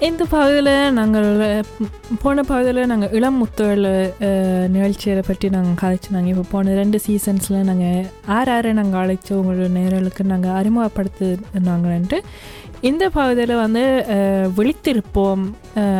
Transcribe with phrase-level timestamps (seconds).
[0.00, 1.26] இந்த பகுதியில் நாங்கள்
[2.22, 3.84] போன பகுதியில் நாங்கள் இளம் முத்துகள்
[4.68, 10.24] நிகழ்ச்சியை பற்றி நாங்கள் கதைச்சினாங்க இப்போ போன ரெண்டு சீசன்ஸில் நாங்கள் யார் ஆறு நாங்கள் அழைச்சி உங்களோட நேரலுக்கு
[10.24, 12.18] நாங்கள் அறிமுகப்படுத்தினாங்கன்ட்டு.
[12.80, 13.82] இந்த பகுதியில் வந்து
[14.56, 15.44] விழித்திருப்போம்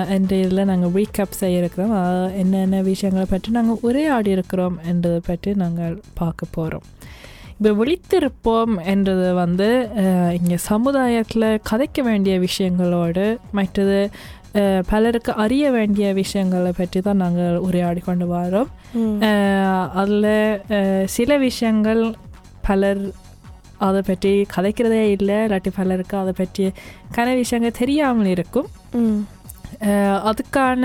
[0.08, 1.94] என்ற இதில் நாங்கள் ரீகேப் செய்யிருக்கிறோம்
[2.34, 6.86] என்னென்ன விஷயங்களை பற்றி நாங்கள் உரையாடி இருக்கிறோம் என்றதை பற்றி நாங்கள் பார்க்க போகிறோம்
[7.60, 9.66] இப்போ விழித்திருப்போம் என்றது வந்து
[10.36, 13.24] இங்கே சமுதாயத்தில் கதைக்க வேண்டிய விஷயங்களோடு
[13.58, 13.98] மற்றது
[14.90, 18.70] பலருக்கு அறிய வேண்டிய விஷயங்களை பற்றி தான் நாங்கள் உரையாடி கொண்டு வரோம்.
[20.00, 22.02] அதில் சில விஷயங்கள்
[22.68, 23.04] பலர்
[23.88, 26.66] அதை பற்றி கதைக்கிறதே இல்லை இல்லாட்டி பலருக்கு அதை பற்றி
[27.18, 28.70] கன விஷயங்கள் தெரியாமல் இருக்கும்.
[30.30, 30.84] அதுக்கான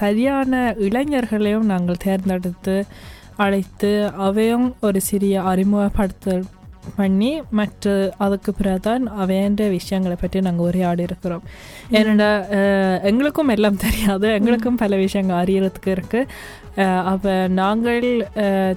[0.00, 0.52] சரியான
[0.88, 2.78] இளைஞர்களையும் நாங்கள் தேர்ந்தெடுத்து
[3.38, 6.44] அழைத்து அவையும் ஒரு சிறிய அறிமுகப்படுத்தல்
[6.96, 7.86] பண்ணி மற்ற
[8.16, 11.42] அதுக்கு பிறகுதான் அவையன்ற விஷயங்களை பற்றி நாங்கள் உரையாடி இருக்கிறோம்.
[12.52, 14.28] அஹ், எங்களுக்கும் எல்லாம் தெரியாது.
[14.32, 18.06] எங்களுக்கும் பல விஷயங்கள் அறியறதுக்கு இருக்குது அப்போ நாங்கள்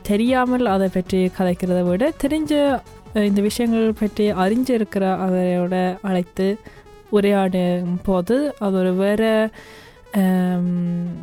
[0.04, 2.54] தெரியாமல் அதை பற்றி கதைக்கிறத விட தெரிஞ்ச
[3.24, 6.48] இந்த விஷயங்கள் பற்றி அறிஞ்சிருக்கிற அவரோட அழைத்து
[7.12, 9.32] உரையாடும் போது அது ஒரு வேறு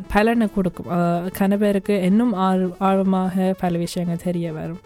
[0.07, 0.89] பலனை கொடுக்கும்
[1.39, 4.81] கன பேருக்கு இன்னும் ஆழ் ஆழமாக பல விஷயங்கள் தெரிய வரும்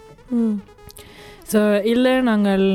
[1.53, 2.65] ஸோ இல்லை நாங்கள்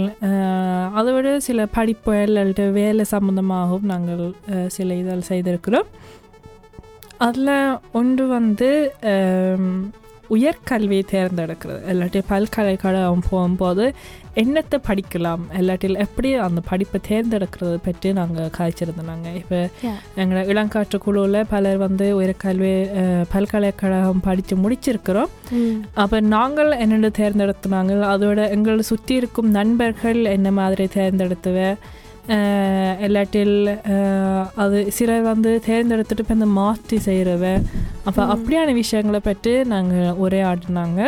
[0.95, 4.25] அதை விட சில படிப்புகள் அல்லது வேலை சம்மந்தமாகவும் நாங்கள்
[4.67, 5.89] சில இதில் செய்திருக்கிறோம்
[7.19, 7.55] அதில்
[7.93, 8.69] ஒன்று வந்து
[10.31, 13.85] உயர்கல்வியை தேர்ந்தெடுக்கிறது இல்லாட்டி பல்கலைக்கழகம் போகும்போது
[14.43, 15.45] என்னத்தை படிக்கலாம்?
[15.59, 19.61] இல்லாட்டில் எப்படி அந்த படிப்பை தேர்ந்தெடுக்கிறது பற்றி நாங்கள் காய்ச்சிருந்தோம் இப்போ.
[20.21, 22.73] எங்களோட இளங்காற்று குழுவில் பலர் வந்து உயர்கல்வி
[23.33, 25.33] பல்கலைக்கழகம் படித்து முடிச்சிருக்கிறோம்.
[26.03, 27.95] அப்போ நாங்கள் என்னென்ன தேர்ந்தெடுத்துனாங்க?
[28.15, 31.59] அதோட எங்களை சுற்றி இருக்கும் நண்பர்கள் என்ன மாதிரி தேர்ந்தெடுத்துவ?
[33.07, 33.57] இல்லாட்டில்
[34.63, 37.45] அது சிலர் வந்து தேர்ந்தெடுத்துட்டு இப்போ இந்த மாற்றி செய்கிறவ
[38.09, 38.23] அப்போ.
[38.35, 41.01] அப்படியான விஷயங்களை பற்றி நாங்கள் உரையாடினாங்க.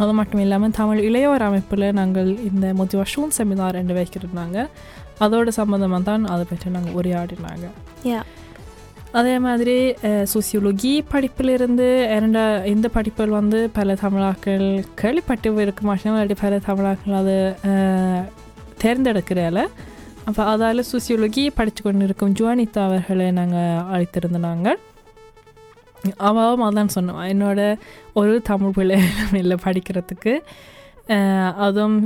[0.00, 4.54] அது மட்டும் இல்லாமல் தமிழ் இளையோர் அமைப்பில் நாங்கள் இந்த மோட்டிவேஷன் செமினார் என்று வைக்கிறோம்
[5.20, 7.66] அதோட சம்மந்தமாக தான் அதை பற்றி நாங்கள் உரையாடினாங்க.
[9.12, 9.74] அதே மாதிரி
[10.32, 17.36] சோசியோலஜி படிப்பிலிருந்து இரண்ட இந்த படிப்பில் வந்து பல தமிழாக்கள் கேள்விப்பட்டு இருக்க இல்லாட்டி பல தமிழாக்கள் அதை
[17.70, 18.24] அஹ்,
[18.82, 19.64] தேர்ந்தெடுக்கிறதால
[20.24, 24.68] அப்போ அதால் சோசியோலஜி படித்து கொண்டு இருக்கும் ஜுவானிதா அவர்களை நாங்கள் அழைத்திருந்தாங்க.
[26.24, 27.28] அவவும் அதான் சொன்னான்.
[27.28, 27.60] என்னோட
[28.12, 28.98] ஒரு தமிழ் பிள்ளை
[29.32, 30.34] இல்லை படிக்கிறதுக்கு.
[31.56, 31.98] அதுவும்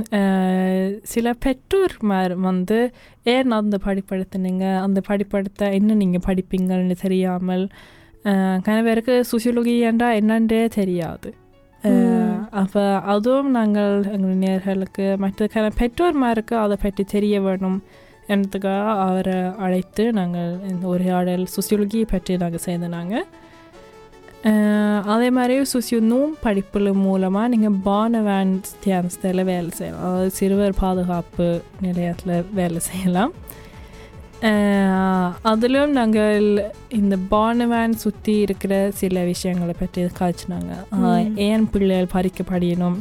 [1.03, 2.77] சில பெற்றோர்மார் வந்து
[3.25, 4.79] ஏன் அந்த படிப்படுத்தினீங்க?
[4.79, 7.65] அந்த படிப்படுத்த என்ன நீங்கள் படிப்பீங்கன்னு தெரியாமல்
[8.83, 11.29] பேருக்கு சுசியோலஜி என்றா என்னன்றே தெரியாது.
[12.53, 15.47] அப்போ அதுவும் நாங்கள் எங்கள் நேர்களுக்கு மற்ற
[15.77, 17.77] பெற்றோர்மாருக்கு அதை பற்றி தெரிய வேணும்
[18.29, 18.69] என்றதுக்காக
[19.03, 23.43] அவரை அழைத்து நாங்கள் இந்த உரையாடல் சுசியோலஜி பற்றி நாங்கள் அஹ்,
[25.05, 32.45] அதே மாதிரி சுசியோ நூம் படிப்புல மூலமாக நீங்கள் பானவேன் தியானத்தில் வேலை செய்யலாம் அதாவது சிறுவர் பாதுகாப்பு நிலையத்தில்
[32.53, 33.33] வேலை செய்யலாம்
[35.41, 41.35] அதிலும் நாங்கள் இந்த பானவேன் சுற்றி இருக்கிற சில விஷயங்களை பற்றி காய்ச்சினாங்க.
[41.35, 42.97] ஏன் பிள்ளைகள் பறிக்கப்படியணும்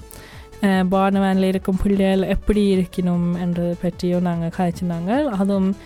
[0.62, 5.76] பானவேனில் இருக்கும் பிள்ளைகள் எப்படி இருக்கணும் என்றதை பற்றியும் நாங்கள் காய்ச்சினாங்க அதுவும்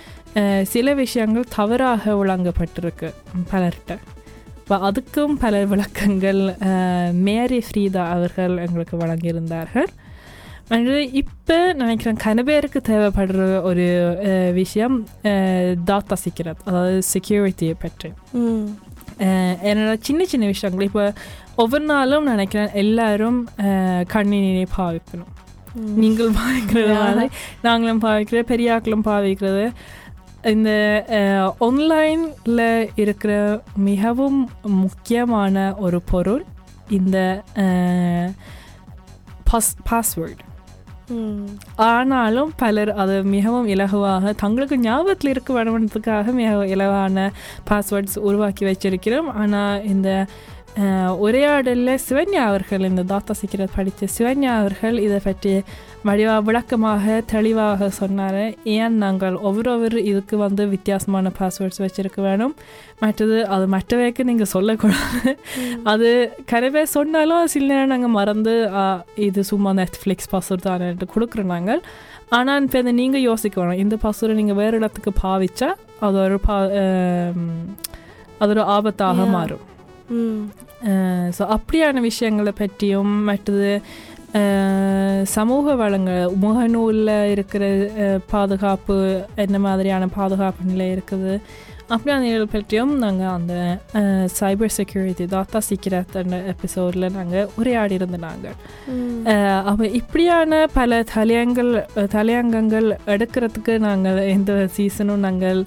[0.62, 3.14] சில விஷயங்கள் தவறாக வழங்கப்பட்டிருக்கு
[3.52, 3.98] பலர்கிட்ட
[4.68, 6.40] இப்போ அதுக்கும் பல விளக்கங்கள்
[7.26, 9.88] மேரி ஃப்ரீதா அவர்கள் எங்களுக்கு வழங்கியிருந்தார்கள்.
[11.20, 13.86] இப்போ நினைக்கிறேன் கன பேருக்கு தேவைப்படுற ஒரு
[14.59, 14.97] விஷயம்
[15.91, 18.10] தாத்தா சீக்கிரம் அதாவது செக்யூரிட்டியை பற்றி.
[19.70, 20.88] என்னோட சின்ன சின்ன விஷயங்கள்.
[20.91, 21.06] இப்போ
[21.64, 23.41] ஒவ்வொரு நாளும் நினைக்கிறேன் எல்லாரும்
[24.14, 25.32] கணினியை பாவிக்கணும்.
[26.03, 27.28] நீங்கள் பாவிக்கிறது
[27.68, 29.64] நாங்களும் பாவிக்கிற பெரியாக்களும் பாவிக்கிறது.
[30.44, 30.70] இந்த
[31.58, 36.44] ஆன்லைனில் இருக்கிற மிகவும் முக்கியமான ஒரு பொருள்
[36.88, 37.42] இந்த
[39.50, 40.46] பாஸ் பாஸ்வேர்டு
[41.76, 47.30] ஆனாலும் பலர் அது மிகவும் இலகுவாக தங்களுக்கு ஞாபகத்தில் இருக்க வேணுன்றதுக்காக மிக இலவான
[47.70, 49.32] பாஸ்வேர்ட்ஸ் உருவாக்கி வச்சிருக்கிறோம்.
[49.32, 50.26] ஆனால் இந்த
[51.18, 55.62] உரையாடலில் சிவன்யா அவர்கள் இந்த தாத்தா சீக்கிரம் படித்த சிவன்யா அவர்கள் இதை பற்றி
[56.06, 58.42] வடிவா விளக்கமாக தெளிவாக சொன்னார்.
[58.74, 62.54] ஏன் நாங்கள் ஒவ்வொரு இதுக்கு வந்து வித்தியாசமான பாஸ்வேர்ட்ஸ் வச்சிருக்க வேணும்
[63.03, 65.33] மற்றது அது மற்றவைக்கு நீங்கள் சொல்லக்கூடாது.
[65.92, 66.10] அது
[66.53, 68.54] கனவே சொன்னாலும் சில நேரம் நாங்கள் மறந்து
[69.28, 71.83] இது சும்மா நெட்ஃப்ளிக்ஸ் பாஸ்வேர்ட் தானேன்ட்டு கொடுக்குறோம் நாங்கள்.
[72.39, 73.83] ஆனால் இப்போ இதை நீங்கள் யோசிக்க வேணும்.
[73.84, 75.71] இந்த பாஸ்வேர்டை நீங்கள் வேறு இடத்துக்கு பாவிச்சா
[76.06, 76.56] அது ஒரு பா
[78.42, 79.27] அது ஒரு ஆபத்தாக.
[79.36, 79.65] மாறும்.
[81.36, 83.72] ஸோ அப்படியான விஷயங்களை பற்றியும் மற்றது
[85.27, 87.65] சமூக வளங்கள் முகநூலில் இருக்கிற
[88.30, 88.97] பாதுகாப்பு
[89.36, 91.34] என்ன மாதிரியான பாதுகாப்பு நிலை இருக்குது?
[91.91, 93.54] அப்படியான பற்றியும் நாங்கள் அந்த
[94.39, 99.25] சைபர் செக்யூரிட்டி தாத்தா சீக்கிரத் அந்த எபிசோடில் நாங்கள் உரையாடி இருந்த நாங்கள் ம்.
[99.65, 101.72] அப்போ இப்படியான பல தலையங்கள்
[102.10, 105.60] தலையங்கங்கள் எடுக்கிறதுக்கு நாங்கள் எந்த சீசனும் நாங்கள்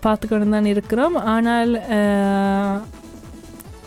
[0.00, 1.16] பார்த்துக்கொண்டு தான் இருக்கிறோம்.
[1.26, 1.74] ஆனால்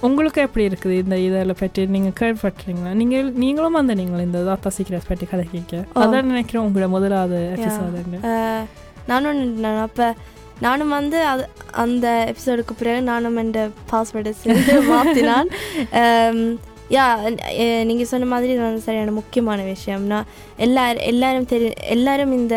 [0.03, 5.07] உங்களுக்கு எப்படி இருக்குது இந்த இதில் பற்றி நீங்கள் கேள்விப்பட்டீங்களா நீங்கள் நீங்களும் வந்து நீங்கள் இந்த தாத்தா சீக்கிரட்
[5.07, 5.74] பற்றி கதை கேட்க.
[6.01, 8.65] அதான் நினைக்கிறேன் உங்களோட முதலாவது எபிசோடு அஹ்,
[9.07, 10.07] நானும் நான் அப்போ
[10.62, 11.44] நானும் வந்து அது
[11.75, 13.53] அந்த எபிசோடுக்கு பிறகு நானும் என்
[13.92, 15.50] பாஸ்வேர்டை சேர்த்து மாற்றினான்
[16.91, 17.06] யா
[17.86, 20.27] நீங்கள் சொன்ன மாதிரி இது வந்து சரியான முக்கியமான விஷயம் நான்
[20.57, 22.56] எல்லார் எல்லாரும் தெரி எல்லாரும் இந்த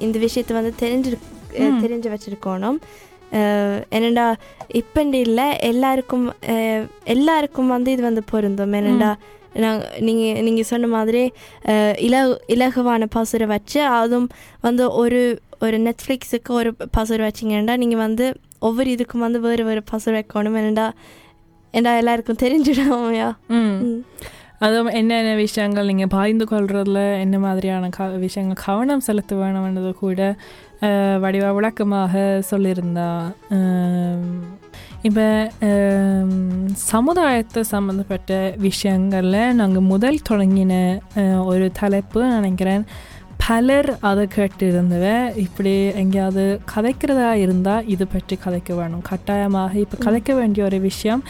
[0.00, 1.10] இந்த விஷயத்தை வந்து தெரிஞ்சு.
[1.82, 2.76] தெரிஞ்சு வச்சுருக்கணும்.
[3.90, 4.24] என்னடா
[4.74, 6.26] இப்பண்டி இல்லை எல்லாருக்கும்
[7.14, 8.72] எல்லாருக்கும் வந்து இது வந்து பொருந்தும்.
[8.72, 9.10] என்னடா
[9.56, 11.22] நாங்கள் நீங்கள் நீங்கள் சொன்ன மாதிரி
[11.64, 12.16] அஹ், இல
[12.48, 14.28] இலகுவான பாசுரை வச்சு அதுவும்
[14.60, 15.20] வந்து ஒரு
[15.60, 18.26] ஒரு நெட்ஃப்ளிக்ஸுக்கு ஒரு பாசுரை வச்சிங்கன்னா நீங்கள் வந்து
[18.60, 20.58] ஒவ்வொரு இதுக்கும் வந்து வேறு வேறு பாசுரை வைக்கணும்.
[20.60, 20.86] என்னடா
[21.74, 23.28] ஏண்டா எல்லாருக்கும் தெரிஞ்சிடாமையா?
[24.60, 30.20] அதுவும் என்னென்ன விஷயங்கள் நீங்கள் பாய்ந்து கொள்றதுல என்ன மாதிரியான க விஷயங்கள் கவனம் செலுத்த வேணும்ன்றது கூட
[31.24, 33.10] வடிவா விளக்கமாக சொல்லியிருந்தா.
[35.08, 35.26] இப்போ
[36.90, 38.32] சமுதாயத்தை சம்மந்தப்பட்ட
[38.66, 40.74] விஷயங்களில் நாங்கள் முதல் தொடங்கின
[41.52, 42.84] ஒரு தலைப்பு நினைக்கிறேன்.
[43.44, 45.04] பலர் அதை கேட்டு இருந்தவ
[45.44, 46.42] இப்படி எங்கேயாவது
[46.72, 49.04] கதைக்கிறதா இருந்தால் இது பற்றி கதைக்க வேணும்.
[49.10, 51.22] கட்டாயமாக இப்போ கதைக்க வேண்டிய ஒரு விஷயம்.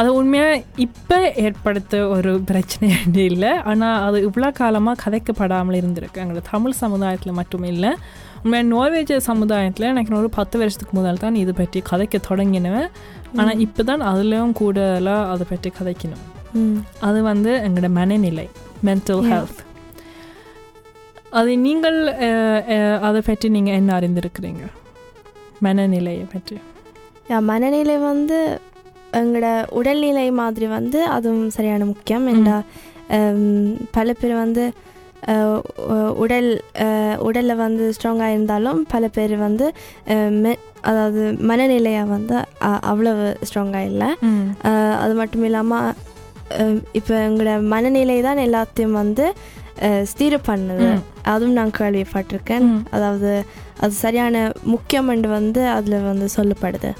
[0.00, 2.90] அது உண்மையாக இப்போ ஏற்படுத்த ஒரு பிரச்சனை
[3.30, 3.52] இல்லை.
[3.72, 7.92] ஆனால் அது இவ்வளோ காலமாக கதைக்கப்படாமல் இருந்திருக்கு எங்களோட தமிழ் சமுதாயத்தில் மட்டும் இல்லை.
[8.44, 12.88] உண்மையாக நோர்வேஜ் சமுதாயத்தில் எனக்கு ஒரு பத்து வருஷத்துக்கு முதல் தான் இது பற்றி கதைக்க தொடங்கினவன்.
[13.40, 16.24] ஆனால் இப்போ தான் அதுலேயும் கூடுதலாக அதை பற்றி கதைக்கணும்.
[17.08, 18.46] அது வந்து எங்களோட மனநிலை
[18.88, 19.22] மென்டல்.
[19.30, 19.62] ஹெல்த்
[21.38, 21.98] அது நீங்கள்
[23.06, 24.64] அதை பற்றி நீங்கள் என்ன அறிந்திருக்கிறீங்க?
[25.66, 26.56] மனநிலையை பற்றி.
[27.50, 28.38] மனநிலை வந்து
[29.20, 29.48] எங்களோட
[29.78, 32.26] உடல்நிலை மாதிரி வந்து அதுவும் சரியான முக்கியம்.
[32.34, 32.58] என்றா
[33.96, 34.64] பல பேர் வந்து
[36.22, 36.48] உடல்
[37.26, 39.66] உடலில் வந்து ஸ்ட்ராங்காக இருந்தாலும் பல பேர் வந்து
[40.90, 42.34] அதாவது மனநிலையாக வந்து
[42.92, 44.08] அவ்வளவு ஸ்ட்ராங்காக இல்லை.
[45.04, 45.92] அது மட்டும் இல்லாமல்
[46.98, 49.26] இப்போ எங்களோட மனநிலை தான் எல்லாத்தையும் வந்து
[50.10, 50.88] ஸ்திர பண்ணுது.
[51.32, 52.66] அதுவும் நான் கேள்விப்பட்டிருக்கேன்.
[52.96, 53.30] அதாவது
[53.84, 54.44] அது சரியான
[54.74, 56.90] முக்கியமென்று வந்து அதில் வந்து சொல்லப்படுது.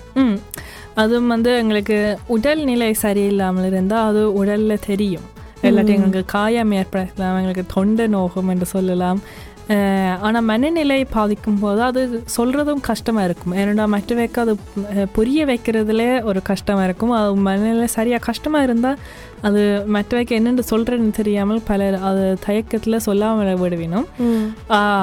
[1.03, 1.99] அதுவும் வந்து எங்களுக்கு
[2.35, 5.29] உடல்நிலை சரியில்லாமல் இருந்தால் அது உடலில் தெரியும்.
[5.63, 5.93] இல்லாட்டி.
[5.97, 9.21] எங்களுக்கு காயம் ஏற்படலாம் எங்களுக்கு தொண்டை நோகும் என்று சொல்லலாம்.
[10.27, 12.01] ஆனால் மனநிலை பாதிக்கும் போது அது
[12.37, 13.55] சொல்கிறதும் கஷ்டமாக இருக்கும்.
[13.61, 14.55] ஏன்னா மற்றவைக்கு அது
[15.19, 17.15] புரிய வைக்கிறதுல ஒரு கஷ்டமாக இருக்கும்.
[17.19, 18.99] அது மனநிலை சரியாக கஷ்டமாக இருந்தால்
[19.45, 24.07] அது மற்றவைக்கு என்னென்னு சொல்கிறேன்னு தெரியாமல் பலர் அது தயக்கத்தில் சொல்லாமல் விடுவினோம்.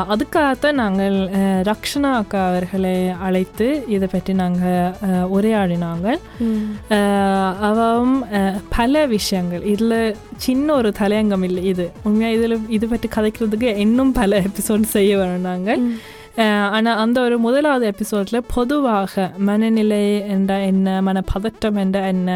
[0.10, 1.18] அதுக்காகத்தான் நாங்கள்
[1.64, 4.96] ரக்ஷனா அக்கா அவர்களை அழைத்து இதை பற்றி நாங்கள்
[5.32, 6.08] உரையாடினாங்க.
[6.40, 6.64] ம்.
[6.90, 9.64] ஆஹ் அவவும் அஹ், பல விஷயங்கள்.
[9.66, 9.98] இதில்
[10.38, 11.88] சின்ன ஒரு தலையங்கம் இல்லை இது.
[12.04, 15.84] உண்மையாக இதில் இது பற்றி கதைக்கிறதுக்கு இன்னும் பல எபிசோட் செய்ய வேணும் நாங்கள்.
[16.76, 19.14] ஆனால் அந்த ஒரு முதலாவது எபிசோடில் பொதுவாக
[19.46, 22.30] மனநிலை என்ற என்ன மனப்பதட்டம் என்ற என்ன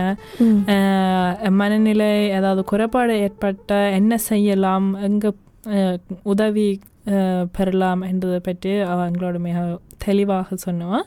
[0.73, 5.31] அஹ் மனநிலை ஏதாவது குறைபாடு ஏற்பட்ட என்ன செய்யலாம் எங்கே
[6.23, 6.67] உதவி
[7.09, 9.57] அஹ், பெறலாம் என்றதை பற்றி அவங்களோட மிக
[9.97, 11.03] தெளிவாக சொன்னோம்.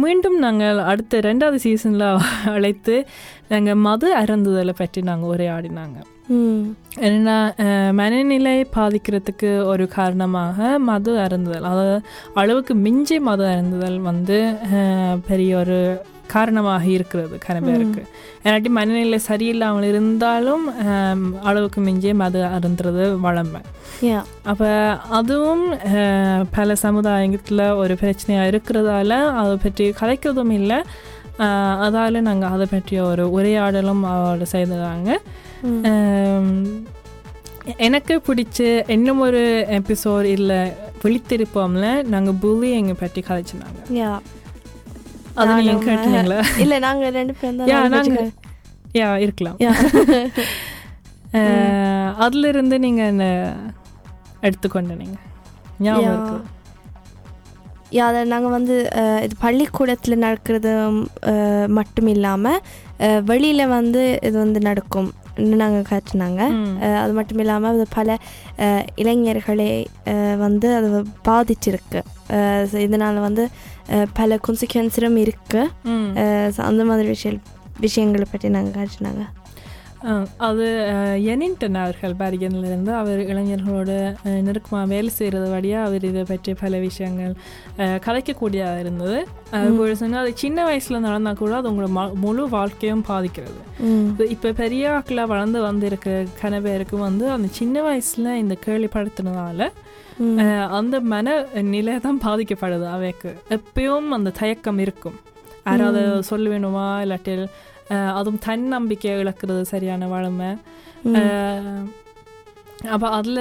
[0.00, 2.06] மீண்டும் நாங்கள் அடுத்த ரெண்டாவது சீசனில்
[2.52, 2.96] அழைத்து
[3.48, 5.98] நாங்கள் மது அருந்துதலை பற்றி நாங்கள் உரையாடினாங்க.
[6.30, 11.96] அஹ், மனநிலை பாதிக்கிறதுக்கு ஒரு காரணமாக மது அருந்துதல் அதாவது
[12.34, 14.38] அளவுக்கு மிஞ்சி மது அருந்துதல் வந்து
[15.26, 15.78] பெரிய ஒரு
[16.28, 18.02] காரணமாக இருக்கிறது கன பேருக்கு.
[18.44, 20.64] ஏன்னாட்டி மனநிலை சரியில்லாமல் இருந்தாலும்
[21.42, 23.60] அளவுக்கு மிஞ்சி மது அருந்துறது வளமை
[24.44, 24.68] அப்போ
[25.18, 25.64] அதுவும்
[26.50, 29.10] பல சமுதாயத்தில் ஒரு பிரச்சனையாக இருக்கிறதால
[29.40, 30.78] அதை பற்றி கதைக்கிறதும் இல்லை.
[31.80, 34.46] அதால் நாங்கள் அதை பற்றிய ஒரு உரையாடலும் அவரோட.
[34.88, 35.06] ஆம்,
[37.78, 39.42] எனக்கு பிடிச்ச இன்னும் ஒரு
[39.78, 40.60] எபிசோட் இல்லை
[41.02, 44.10] விழித்திருப்போம்ல நாங்கள் புல்லிங்கை பற்றி கதைச்சினாங்க யா.
[45.34, 46.38] அது நீங்கள் கேட்டீங்களா?
[46.64, 48.30] இல்ல நாங்க ரெண்டு பேரும் தான் யா language நாங்கள்
[48.94, 49.58] யா இருக்கலாம்.
[49.60, 49.72] யா.
[51.34, 53.26] அஹ், அதிலிருந்து நீங்கள் என்ன
[54.40, 54.94] எடுத்துக்கொண்ட
[55.80, 56.42] ஞாபகம்
[57.92, 58.04] யா.
[58.06, 58.74] அதை நாங்கள் வந்து
[59.24, 60.72] இது பள்ளிக்கூடத்தில் நடக்கிறது
[61.72, 62.60] மட்டும் இல்லாமல்
[63.24, 65.10] வெளியில் வந்து இது வந்து நடக்கும்.
[65.40, 66.40] நாங்கள் காட்டினாங்க
[66.94, 68.16] அது மட்டும் இல்லாமல் அது பல
[68.94, 69.86] இளைஞர்களை
[70.38, 72.00] வந்து அது பாதிச்சிருக்கு.
[72.78, 73.48] இதனால் வந்து
[74.12, 75.70] பல consequences-ம் இருக்கு.
[75.82, 76.12] ம்.
[76.14, 77.36] அஹ், so அந்த மாதிரி விஷய
[77.80, 79.22] விஷயங்களை பற்றி நாங்கள் காட்டினாங்க
[80.40, 80.66] அது
[81.30, 83.90] எனின்டன் அவர்கள் பேரிகனிலிருந்து அவர் இளைஞர்களோட
[84.40, 87.34] நெருக்கமாக வேலை செய்கிறது வழியாக அவர் இதை பற்றி பல விஷயங்கள்
[87.78, 89.18] அஹ், கதைக்கக்கூடியதாக இருந்தது.
[89.52, 91.90] அது சொன்னால் அது சின்ன வயசில் நடந்தால் கூட அது உங்களோட
[92.20, 93.60] முழு வாழ்க்கையும் பாதிக்கிறது.
[94.28, 96.08] இப்போ பெரிய ஆக்களாக வளர்ந்து வந்திருக்க
[96.42, 99.68] கன பேருக்கு வந்து அந்த சின்ன வயசில் இந்த கேள்விப்படுத்தினதால
[100.72, 101.26] அந்த மன
[101.70, 103.30] நிலை தான் பாதிக்கப்படுது அவைக்கு.
[103.50, 105.18] எப்பயும் அந்த தயக்கம் இருக்கும்.
[105.66, 107.44] யாராவது சொல்ல வேணுமா இல்லாட்டில்
[108.18, 110.50] அதுவும் தன்னம்பிக்கை இழக்கிறது சரியான வளமை.
[112.94, 113.40] அப்போ அதில்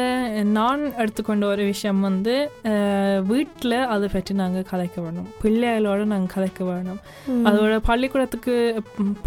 [0.57, 2.33] நான் எடுத்துக்கொண்ட ஒரு விஷயம் வந்து
[3.29, 6.99] வீட்டில் அதை பற்றி நாங்கள் கதைக்க வேணும் பிள்ளைகளோட நாங்கள் கதைக்க வேணும்.
[7.47, 8.55] அதோட பள்ளிக்கூடத்துக்கு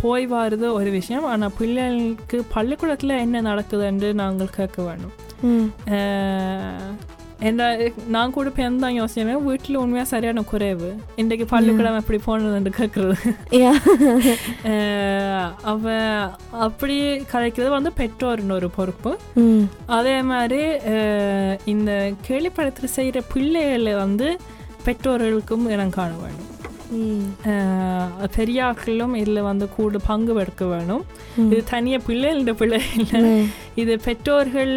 [0.03, 5.15] போய் வாருது ஒரு விஷயம் ஆனால் பிள்ளைகளுக்கு பள்ளிக்கூடத்தில் என்ன நடக்குதுன்னு நாங்கள் கேட்க வேணும்
[7.43, 7.63] என்ன
[8.09, 13.17] நான் கூட இப்போ எந்த யோசிச்சேன் வீட்டில் உண்மையாக சரியான குறைவு இன்றைக்கு பள்ளிக்கூடம் எப்படி போனதுன்னு கேட்குறது
[15.67, 15.87] அவ
[16.61, 16.97] அப்படி
[17.33, 19.13] கதைக்கிறது வந்து பெற்றோர்னு ஒரு பொறுப்பு
[19.93, 20.63] அதே மாதிரி
[21.67, 21.91] இந்த
[22.29, 24.29] கேள்விப்படத்தில் செய்கிற பிள்ளைகளை வந்து
[24.85, 26.52] பெற்றோர்களுக்கும் இனம் காண வேணும் ம் அஹ்,
[28.37, 31.05] பெரியாக்களும் இதில் வந்து கூட பங்கு எடுக்க வேணும்.
[31.53, 33.21] இது தனியாக பிள்ளைகளோட பிள்ளை இல்லை.
[33.83, 34.75] இது பெற்றோர்கள்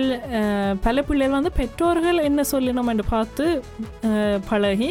[0.86, 3.46] பல பிள்ளைகள் வந்து பெற்றோர்கள் என்ன சொல்லணும் என்று பார்த்து
[4.50, 4.90] பழகி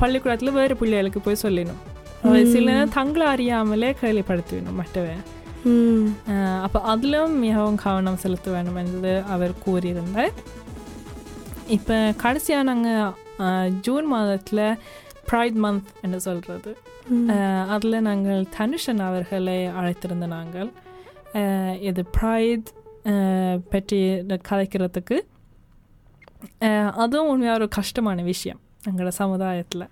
[0.00, 1.82] பள்ளிக்கூடத்தில் வேறு பிள்ளைகளுக்கு போய் சொல்லணும்
[2.52, 5.24] சில தங்களை அறியாமலே கேள்விப்படுத்துவேணும் மற்றவன்
[5.70, 6.08] ம்
[6.64, 10.34] அப்போ அதிலும் மிகவும் கவனம் செலுத்த வேண்டும் என்று அவர் கூறியிருந்தார்
[11.76, 14.62] இப்போ கடைசியாக நாங்கள் ஜூன் மாதத்தில்
[15.28, 16.70] ப்ரைட் மந்த் என்று சொல்கிறது.
[17.70, 20.70] அதில் நாங்கள் தனுஷன் அவர்களை அழைத்திருந்த நாங்கள்
[21.84, 22.68] இது ப்ரைட்
[23.70, 23.98] பற்றி
[24.48, 25.16] கதைக்கிறதுக்கு
[26.66, 29.84] அஹ், அதுவும் உண்மையாக ஒரு கஷ்டமான விஷயம் எங்களோட சமுதாயத்தில்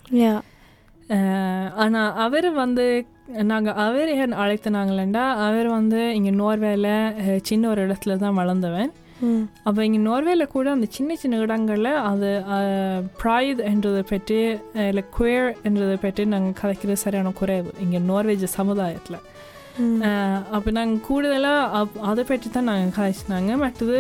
[1.78, 2.87] ஆனால் அவர் வந்து
[3.47, 6.88] நாங்கள் அவர் ஏன் அழைத்தினாங்களேண்டா அவர் வந்து இங்கே நோர்வேல
[7.43, 8.90] சின்ன ஒரு இடத்துல தான் வளர்ந்தவன்
[9.68, 12.30] அப்போ இங்கே நோர்வேல கூட அந்த சின்ன சின்ன இடங்களில் அது
[13.20, 14.38] ப்ரைட் என்றதை பற்றி
[14.90, 19.20] இல்லை குயர் என்றதை பற்றி நாங்கள் கதைக்கிறது சரியான குறைவு இங்கே நோர்வேஜ் சமுதாயத்தில்.
[20.56, 23.52] அப்போ நாங்கள் கூடுதலாக அப் அதை பற்றி தான் நாங்கள் கதைச்சினாங்க.
[23.64, 23.99] மற்றது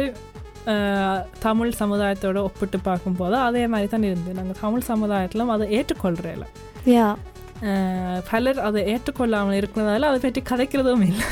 [1.46, 4.36] தமிழ் சமுதாயத்தோட ஒப்பிட்டு பார்க்கும்போது அதே மாதிரி தான் இருந்தது.
[4.40, 6.44] நாங்கள் தமிழ் சமுதாயத்தில் அதை ஏற்றுக்கொள்கிறேன்
[6.94, 7.08] யா.
[8.30, 11.26] பலர் அதை ஏற்றுக்கொள்ளாமல் இருக்கிறதால அதை பற்றி கதைக்கிறதும் இல்லை.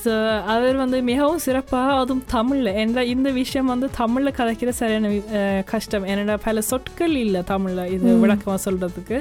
[0.00, 0.12] ஸோ
[0.46, 6.06] அவர் வந்து மிகவும் சிறப்பாக அதுவும் தமிழில் என்ற இந்த விஷயம் வந்து தமிழில் கதைக்கிற சரியான அஹ், கஷ்டம்
[6.06, 8.08] ஏன்னா பல சொற்கள் இல்லை தமிழில் இது.
[8.22, 9.18] விளக்கமாக சொல்கிறதுக்கு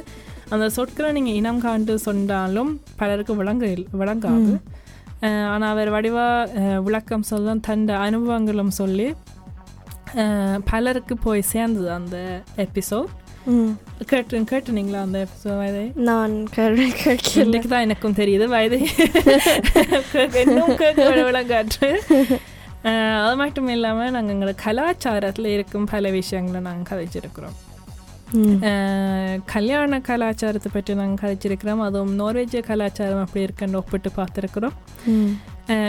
[0.52, 3.66] அந்த சொற்களை நீங்கள் இனம் காண்டு சொன்னாலும் பலருக்கு விளங்க
[3.96, 4.60] விளங்காது ம்.
[5.52, 6.52] ஆனால் அவர் வடிவாக
[6.86, 9.08] விளக்கம் சொல்ல தந்த அனுபவங்களும் சொல்லி
[10.66, 12.18] பலருக்கு போய் சேர்ந்தது அந்த
[12.64, 13.10] எபிசோட்.
[14.08, 16.34] கேட்டு கேட்டுனீங்களா அந்த எபிசோட் வயதை நான்
[17.44, 18.78] இன்னைக்கு தான் எனக்கும் தெரியுது வயது
[20.44, 21.06] இன்னும் கேட்க
[22.84, 27.56] அஹ், அது மட்டும் இல்லாமல் நாங்கள் எங்களோட கலாச்சாரத்தில் இருக்கும் பல விஷயங்களை நாங்கள் கதைச்சிருக்கிறோம்
[29.52, 34.76] கல்யாண கலாச்சாரத்தை பற்றி நாங்கள் கதைச்சிருக்கிறோம் அதுவும் நார்வேஜிய கலாச்சாரம் அப்படி இருக்குன்னு ஒப்பிட்டு பார்த்துருக்குறோம்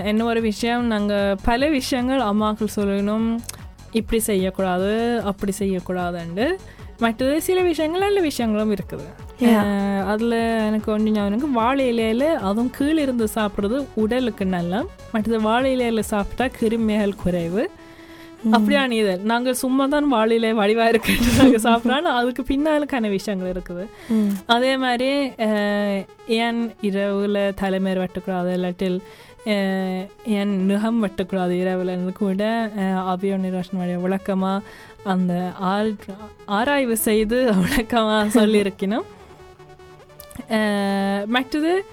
[0.07, 3.29] என்ன ஒரு விஷயம் நாங்கள் பல விஷயங்கள் அம்மாக்கள் சொல்லணும்
[3.93, 4.91] இப்படி செய்யக்கூடாது
[5.29, 6.47] அப்படி செய்யக்கூடாதுண்டு
[7.03, 9.09] மற்றது சில விஷயங்கள் நல்ல விஷயங்களும் இருக்குது.
[10.13, 10.39] அதில்
[10.69, 14.81] எனக்கு ஒன்று ஞாபகம் வாழை இலையில அதுவும் கீழே இருந்து சாப்பிட்றது உடலுக்கு நல்ல
[15.13, 17.65] மற்றது வாழை இலையில சாப்பிட்டா கிருமிகள் குறைவு.
[18.57, 19.13] அப்படியான இது.
[19.31, 22.11] நாங்கள் சும்மா தான் வாழை இலை வடிவாக இருக்குன்னு நாங்கள் சாப்பிட்றோம்.
[22.19, 23.85] அதுக்கு பின்னாலுக்கான விஷயங்கள் இருக்குது.
[24.57, 25.11] அதே மாதிரி
[26.43, 28.99] ஏன் இரவில் தலைமையர் வெட்டக்கூடாது இல்லாட்டில்
[30.39, 31.93] ஏன் நுகம் வெட்டக்கூடாது இரவில்.
[32.23, 32.45] கூட
[33.13, 34.65] அபியோ நிரோஷன் வழியாக விளக்கமாக
[35.05, 35.97] அந்த ஆள்
[36.47, 39.07] ஆராய்வு செய்து விளக்கமாக சொல்லியிருக்கணும்.
[41.27, 41.85] மற்றது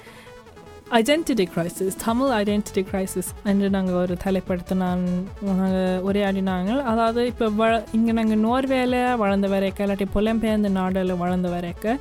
[0.91, 5.03] identity crisis Tamil identity crisis என்று நாங்கள் ஒரு தலைப்படுத்த நான்
[5.41, 11.97] நாங்கள் உரையாடினாங்க அதாவது இப்போ வ இங்கே நாங்கள் நோர்வேல வளர்ந்த வரைக்க இல்லாட்டி புலம்பெயர்ந்த நாடில் வளர்ந்த வரைக்க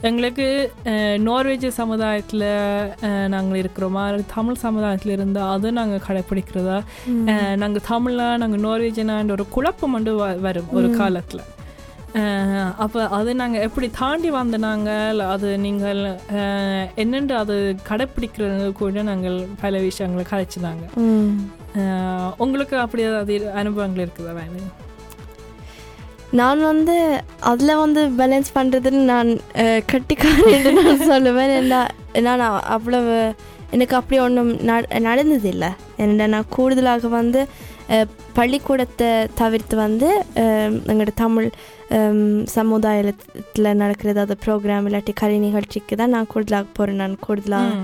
[0.00, 0.72] எங்களுக்கு
[1.18, 2.44] நார்வேஜ் சமுதாயத்தில்
[3.28, 4.22] நாங்கள் இருக்கிறோமா?
[4.34, 6.78] தமிழ் சமுதாயத்தில் இருந்தால் அது நாங்கள் கடைப்பிடிக்கிறதா.
[7.56, 10.90] நாங்கள் தமிழா நாங்கள் நார்வேஜனான்ற ஒரு குழப்பம் வந்து வ- வரும் ஒரு.
[10.90, 11.44] காலத்தில்.
[12.76, 16.00] அப்போ அது நாங்கள் எப்படி தாண்டி வந்த நாங்கள் அது நீங்கள்
[16.96, 20.84] என்னென்று அது கடைப்பிடிக்கிறது கூட நாங்கள் பல விஷயங்களை கதைச்சினாங்க
[22.36, 24.72] உங்களுக்கு அப்படி ஏதாவது அனுபவங்கள் இருக்குதா வேணும்
[26.40, 26.94] நான் வந்து
[27.50, 29.30] அதில் வந்து பேலன்ஸ் பண்ணுறதுன்னு நான்
[29.92, 31.52] கட்டிக்காரன்னு நான் சொல்லுவேன்.
[31.60, 33.14] ஏன்னா நான் அவ்வளவு
[33.74, 34.52] எனக்கு அப்படி ஒன்றும்
[35.08, 35.70] நடந்ததில்லை.
[36.02, 37.40] ஏன்னா நான் கூடுதலாக வந்து
[38.36, 39.08] பள்ளிக்கூடத்தை
[39.40, 40.08] தவிர்த்து வந்து
[40.90, 41.48] எங்களோட தமிழ்
[42.56, 47.76] சமுதாயத்தில் நடக்கிற ஏதாவது ப்ரோக்ராம் இல்லாட்டி கலை நிகழ்ச்சிக்கு தான் நான் கூடுதலாக போகிறேன் நான் கூடுதலாக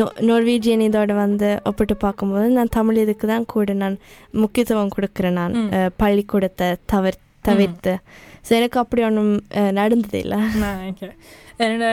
[0.00, 3.96] நோ நோர்வீஜியன் இதோட வந்து ஒப்பிட்டு பார்க்கும்போது நான் தமிழ் இதுக்கு தான் கூட நான்
[4.42, 5.56] முக்கியத்துவம் கொடுக்குறேன் நான்.
[6.02, 7.92] பள்ளிக்கூடத்தை தவிர் தவிர்த்து.
[8.44, 9.32] ஸோ எனக்கு அப்படி ஒன்றும்
[9.74, 10.38] நடந்தது இல்லை
[11.62, 11.86] என்னோட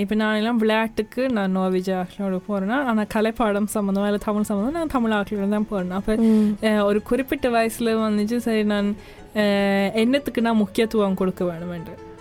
[0.00, 4.88] இப்போ நான் எல்லாம் விளையாட்டுக்கு நான் நோவிஜ் ஆக்களோட போகிறேன்னா ஆனால் கலைப்பாடம் சம்மந்தமாக இல்லை தமிழ் சம்மந்தம் நான்
[4.88, 6.14] தமிழ் ஆக்களோட தான் போகிறேன் அப்போ
[6.84, 8.90] ஒரு குறிப்பிட்ட வயசில் வந்துச்சு சரி நான்
[10.02, 12.13] என்னத்துக்கு நான் முக்கியத்துவம் கொடுக்க வேணுமென்று அஹ்,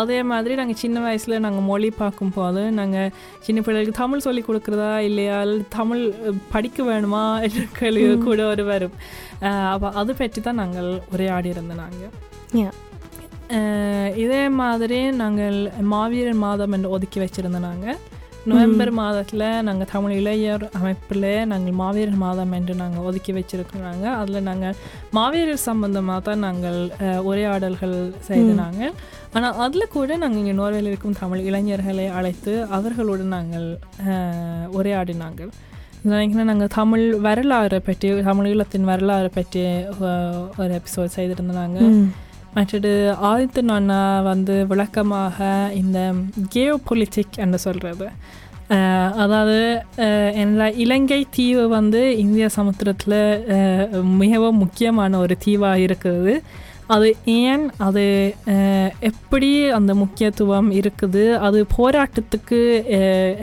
[0.00, 3.12] அதே மாதிரி நாங்கள் சின்ன வயசில் நாங்கள் மொழி பார்க்கும்போது நாங்கள்
[3.46, 5.38] சின்ன பிள்ளைகளுக்கு தமிழ் சொல்லி கொடுக்குறதா இல்லையா?
[5.78, 6.02] தமிழ்
[6.54, 7.22] படிக்க வேணுமா?
[7.46, 8.04] என்ற கேள்வி.
[8.26, 8.96] கூட ஒரு வரும்.
[9.72, 12.12] அப்போ அது பற்றி தான் நாங்கள் உரையாடி இருந்தோம் நாங்கள்.
[14.24, 15.58] இதே மாதிரி நாங்கள்
[15.94, 17.98] மாவீரர் மாதம் என்று ஒதுக்கி வச்சுருந்தோம் நாங்கள்
[18.46, 24.04] நவம்பர் மாதத்தில் நாங்கள் தமிழ் இளைஞர் அமைப்பில் நாங்கள் மாவீரர் மாதம் என்று நாங்கள் ஒதுக்கி வச்சிருக்கிறாங்க.
[24.20, 24.76] அதில் நாங்கள்
[25.16, 26.78] மாவீரர் சம்பந்தமாக தான் நாங்கள்
[27.30, 27.96] உரையாடல்கள்
[28.28, 28.82] செய்தாங்க
[29.34, 33.68] ஆனால் அதில் கூட நாங்கள் இங்கே நோர்வேல இருக்கும் தமிழ் இளைஞர்களை அழைத்து அவர்களுடன் நாங்கள்
[34.78, 35.42] உரையாடினாங்க.
[36.10, 39.62] நினைக்கிறேன் நாங்கள் தமிழ் வரலாறை பற்றி தமிழ் ஈழத்தின் வரலாறை பற்றி
[40.60, 41.78] ஒரு எபிசோட் செய்திருந்தாங்க.
[42.54, 42.92] மற்றது
[43.24, 45.38] ஆதித்த நானா வந்து விளக்கமாக
[45.74, 45.98] இந்த
[46.52, 48.06] கேவ் பொலிட்டிக் என்று சொல்கிறது
[49.16, 49.58] அதாவது
[49.98, 53.18] அஹ், என்ன இலங்கை தீவு வந்து இந்திய சமுத்திரத்தில்
[54.18, 56.34] மிகவும் முக்கியமான ஒரு தீவாக இருக்குது.
[56.88, 58.04] அது ஏன் அது
[59.08, 61.24] எப்படி அந்த முக்கியத்துவம் இருக்குது?
[61.40, 62.60] அது போராட்டத்துக்கு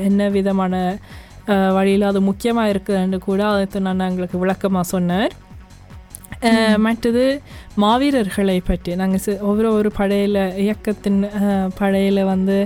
[0.04, 0.76] என்ன விதமான
[1.74, 5.34] வழியில் அது முக்கியமாக இருக்குதுன்னு கூட ஆதித்த நான் எங்களுக்கு விளக்கமாக சொன்னார்.
[6.86, 7.25] மற்றது
[7.84, 8.91] மாவீரர்களை பற்றி.
[9.03, 11.21] நாங்கள் ஒவ்வொரு ஒரு படையில் இயக்கத்தின்
[11.79, 12.58] படையில் வந்து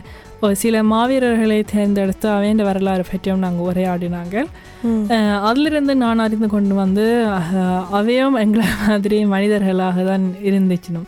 [0.61, 4.35] சில மாவீரர்களை தேர்ந்தெடுத்து அவைண்ட வரலாறு பற்றியும் நாங்கள் உரையாடினாங்க.
[5.47, 7.05] அதிலிருந்து நான் அறிந்து கொண்டு வந்து
[7.99, 11.07] அவையும் எங்களை மாதிரி மனிதர்களாக தான் இருந்துச்சினும்.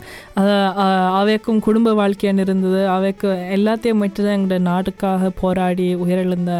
[1.20, 2.82] அவைக்கும் குடும்ப வாழ்க்கைன்னு இருந்தது.
[2.96, 6.52] அவைக்கு எல்லாத்தையும் விட்டு தான் எங்களோட நாட்டுக்காக போராடி உயிரிழந்த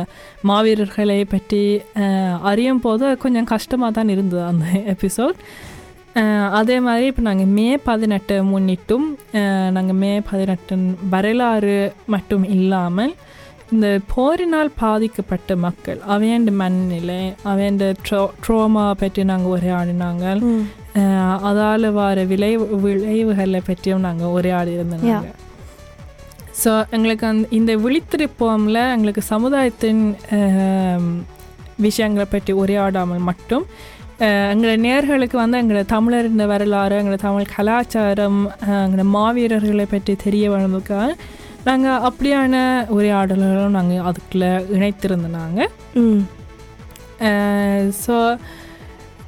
[0.51, 1.62] மாவீரர்களை பற்றி
[2.53, 5.38] அறியும் போது கொஞ்சம் கஷ்டமாக தான் இருந்தது அந்த எபிசோட்.
[6.51, 9.07] அதே மாதிரி இப்போ நாங்கள் மே பதினெட்டு முன்னிட்டும்
[9.70, 13.14] நாங்கள் மே பதினெட்டின் வரலாறு மட்டும் இல்லாமல்
[13.70, 20.25] இந்த போரினால் பாதிக்கப்பட்ட மக்கள் அவையண்ட மனநிலை அவையண்ட ட்ரோ ட்ரோமா பற்றி நாங்கள் உரையாடினாங்க.
[21.42, 25.25] அதால் வர விளைவு விளைவுகளை பற்றியும் நாங்கள் உரையாடி இருந்தோம்
[26.64, 30.16] ஸோ எங்களுக்கு அந்த இந்த விழித்திருப்போமில் எங்களுக்கு சமுதாயத்தின்
[31.77, 33.66] விஷயங்களை பற்றி உரையாடாமல் மட்டும்
[34.20, 40.44] அஹ், எங்களோட நேர்களுக்கு வந்து எங்களோட தமிழரின் வரலாறு எங்களோட தமிழ் கலாச்சாரம் அஹ், எங்களோட மாவீரர்களை பற்றி தெரிய
[40.51, 41.09] வேணுமுக்காக
[41.64, 42.55] நாங்கள் அப்படியான
[42.94, 44.51] உரையாடல்களும் நாங்கள் அதுக்குள்ளே
[46.01, 46.22] ம்.
[48.01, 48.14] ஸோ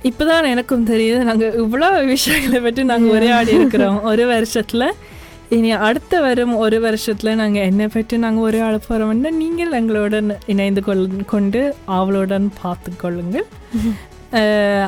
[0.04, 4.86] இப்போ தான் எனக்கும் தெரியுது நாங்கள் இவ்வளோ விஷயங்களை பற்றி நாங்கள் உரையாடி இருக்கிறோம் ஒரு வருஷத்தில்.
[5.50, 11.02] இனி அடுத்த வரும் ஒரு வருஷத்தில் நாங்கள் என்னை பற்றி நாங்கள் உரையாட போகிறோம்னா நீங்கள் எங்களுடன் இணைந்து கொள்
[11.32, 11.60] கொண்டு
[11.96, 13.46] அவளுடன் பார்த்து கொள்ளுங்கள்.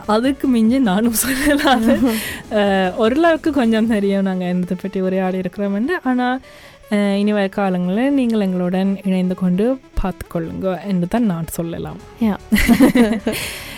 [0.07, 1.85] அதுக்கு மிஞ்சி நானும் சொல்லலாம்
[2.97, 6.41] ஓரளவுக்கு கொஞ்சம் தெரியும் நாங்கள் என்னத்தை பற்றி உரையாடி இருக்கிறோம்னு ஆனால்
[7.19, 9.65] இனி வர காலங்களில் நீங்கள் எங்களுடன் இணைந்து கொண்டு
[10.03, 12.01] பார்த்துக்கொள்ளுங்க என்று தான் நான் சொல்லலாம்.